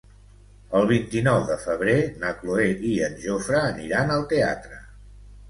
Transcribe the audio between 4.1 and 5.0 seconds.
al teatre.